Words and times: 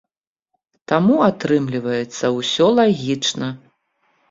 Таму 0.91 1.15
атрымліваецца 1.27 2.33
ўсё 2.39 2.73
лагічна. 2.81 3.53